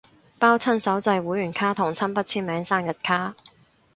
[0.39, 3.35] 包親手製會員卡同親筆簽名生日卡